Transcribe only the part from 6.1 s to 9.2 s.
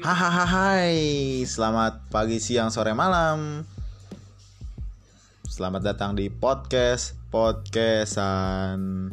di podcast Podcastan